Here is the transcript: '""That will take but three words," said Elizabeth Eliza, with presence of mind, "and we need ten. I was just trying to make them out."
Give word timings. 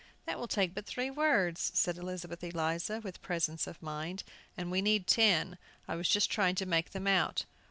'""That 0.25 0.39
will 0.39 0.47
take 0.47 0.73
but 0.73 0.87
three 0.87 1.11
words," 1.11 1.69
said 1.75 1.95
Elizabeth 1.95 2.43
Eliza, 2.43 3.01
with 3.01 3.21
presence 3.21 3.67
of 3.67 3.83
mind, 3.83 4.23
"and 4.57 4.71
we 4.71 4.81
need 4.81 5.05
ten. 5.05 5.59
I 5.87 5.95
was 5.95 6.09
just 6.09 6.31
trying 6.31 6.55
to 6.55 6.65
make 6.65 6.89
them 6.89 7.05
out." 7.05 7.45